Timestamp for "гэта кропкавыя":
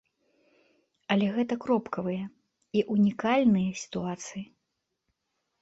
1.35-2.25